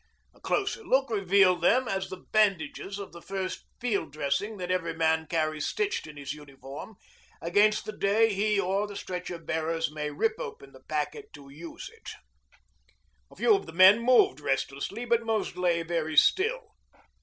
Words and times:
A 0.33 0.39
closer 0.41 0.83
look 0.83 1.11
revealed 1.11 1.61
them 1.61 1.87
as 1.87 2.09
the 2.09 2.17
bandages 2.31 2.97
of 2.97 3.11
the 3.11 3.21
first 3.21 3.65
field 3.79 4.11
dressing 4.11 4.57
that 4.57 4.71
every 4.71 4.95
man 4.95 5.27
carries 5.27 5.67
stitched 5.67 6.07
in 6.07 6.17
his 6.17 6.33
uniform 6.33 6.95
against 7.39 7.85
the 7.85 7.91
day 7.95 8.33
he 8.33 8.59
or 8.59 8.87
the 8.87 8.95
stretcher 8.95 9.37
bearers 9.37 9.91
may 9.91 10.09
rip 10.09 10.39
open 10.39 10.71
the 10.71 10.81
packet 10.85 11.31
to 11.33 11.51
use 11.51 11.87
it. 11.93 12.09
A 13.29 13.35
few 13.35 13.53
of 13.53 13.67
the 13.67 13.73
men 13.73 13.99
moved 13.99 14.39
restlessly, 14.39 15.05
but 15.05 15.23
most 15.23 15.55
lay 15.55 15.83
very 15.83 16.17
still. 16.17 16.69